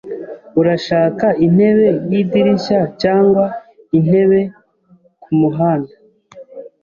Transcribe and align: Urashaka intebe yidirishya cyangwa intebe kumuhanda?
Urashaka 0.59 1.27
intebe 1.45 1.87
yidirishya 2.11 2.81
cyangwa 3.01 3.45
intebe 3.97 4.39
kumuhanda? 5.23 5.93